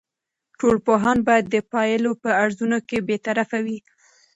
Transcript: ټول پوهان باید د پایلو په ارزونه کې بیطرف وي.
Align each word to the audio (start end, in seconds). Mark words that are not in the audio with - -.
ټول 0.59 0.75
پوهان 0.87 1.17
باید 1.27 1.45
د 1.49 1.55
پایلو 1.73 2.11
په 2.23 2.29
ارزونه 2.43 2.77
کې 2.87 2.97
بیطرف 3.09 3.49
وي. 3.65 3.79